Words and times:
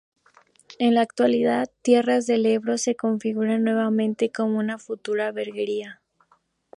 En 0.79 0.95
la 0.95 1.01
actualidad 1.01 1.69
Tierras 1.83 2.25
del 2.25 2.47
Ebro 2.47 2.79
se 2.79 2.95
configura 2.95 3.59
nuevamente 3.59 4.31
como 4.31 4.57
una 4.57 4.79
futura 4.79 5.31
veguería. 5.31 6.01